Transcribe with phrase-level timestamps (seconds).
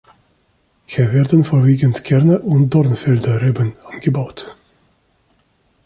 [0.85, 4.57] Hier werden vorwiegend Kerner- und Dornfelder -Reben angebaut.